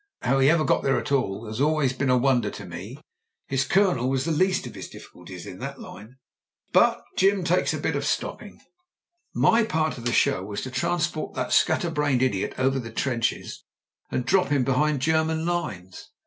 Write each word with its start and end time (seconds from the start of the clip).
How 0.23 0.39
he 0.39 0.49
ever 0.49 0.63
got 0.63 0.81
there 0.81 0.99
at 0.99 1.11
all 1.11 1.45
has 1.45 1.61
always 1.61 1.93
been 1.93 2.09
a 2.09 2.17
wonder 2.17 2.49
to 2.49 2.65
me: 2.65 2.97
his 3.47 3.63
Colonel 3.65 4.09
was 4.09 4.25
the 4.25 4.31
least 4.31 4.65
of 4.65 4.73
his 4.73 4.89
difficulties 4.89 5.45
in 5.45 5.59
that 5.59 5.79
line. 5.79 6.15
But 6.73 7.03
Jim 7.17 7.43
takes 7.43 7.71
a 7.71 7.77
bit 7.77 7.95
of 7.95 8.03
stop 8.03 8.39
ping. 8.39 8.59
"My 9.35 9.63
part 9.63 9.99
of 9.99 10.05
the 10.05 10.11
show 10.11 10.43
was 10.43 10.61
to 10.61 10.71
transport 10.71 11.35
that 11.35 11.53
scat 11.53 11.81
ter 11.81 11.91
brained 11.91 12.23
idiot 12.23 12.55
over 12.57 12.79
the 12.79 12.89
trenches 12.91 13.63
and 14.09 14.25
drop 14.25 14.47
him 14.47 14.63
be 14.63 14.71
hind 14.71 14.95
the 14.95 15.03
German 15.03 15.45
lines. 15.45 16.09